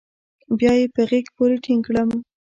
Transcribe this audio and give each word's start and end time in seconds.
بيا 0.57 0.73
يې 0.79 0.85
په 0.95 1.01
غېږ 1.09 1.27
پورې 1.35 1.55
ټينگ 1.65 1.81
کړم. 1.87 2.09